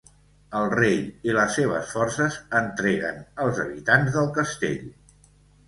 [0.59, 0.95] El rei
[1.31, 4.85] i les seves forces entreguen els habitants del castell.